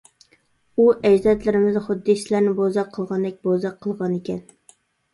[0.77, 4.47] ئۇ ئەجدادلىرىمىزنى خۇددى سىلەرنى بوزەك قىلغاندەك بوزەك قىلغانىكەن.